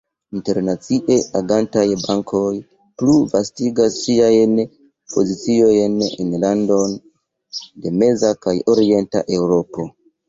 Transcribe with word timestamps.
Internacie 0.37 1.17
agantaj 1.39 1.83
bankoj 2.05 2.53
plu 3.01 3.17
vastigas 3.33 3.97
siajn 4.07 4.55
poziciojn 5.17 6.01
en 6.09 6.35
landoj 6.47 6.83
de 7.85 7.97
meza 8.03 8.37
kaj 8.47 8.59
orienta 8.77 9.27
Eŭropo. 9.39 9.91